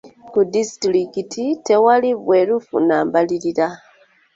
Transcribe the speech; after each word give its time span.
Ku 0.31 0.39
disitulikiti 0.53 1.43
tewali 1.67 2.09
bwerufu 2.23 2.75
na 2.87 2.97
mbalirira. 3.07 3.67